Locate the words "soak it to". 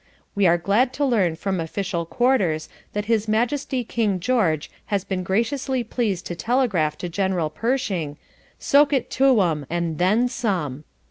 8.57-9.39